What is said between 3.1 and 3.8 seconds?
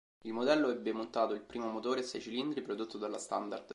Standard.